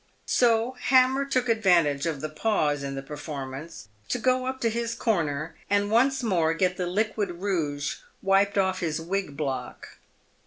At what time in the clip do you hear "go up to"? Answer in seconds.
4.17-4.69